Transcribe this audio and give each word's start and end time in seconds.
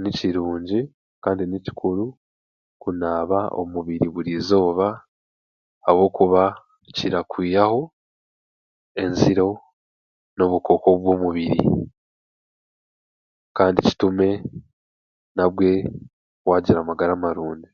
Ni 0.00 0.10
kirungi 0.18 0.78
kandi 1.24 1.42
nikikuru 1.46 2.04
kunaaba 2.82 3.40
omubiri 3.60 4.06
buri 4.14 4.30
eizooba 4.34 4.88
ahabwokuba 4.98 6.42
kirakwihaho 6.96 7.80
enziro 9.02 9.48
n'obukooko 10.36 10.88
bw'omubiri 11.00 11.60
kandi 13.56 13.78
kitume 13.88 14.28
nabwe 15.36 15.70
waagira 16.48 16.78
amagara 16.80 17.12
marungi 17.22 17.70